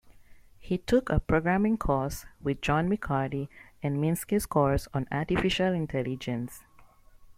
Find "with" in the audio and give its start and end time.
2.41-2.59